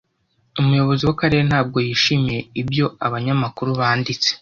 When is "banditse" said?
3.79-4.29